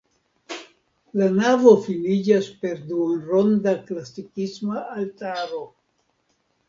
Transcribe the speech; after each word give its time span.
La 1.21 1.27
navo 1.33 1.73
finiĝas 1.83 2.49
per 2.63 2.81
duonronda 2.87 3.77
klasikisma 3.91 4.83
altaro. 4.97 5.61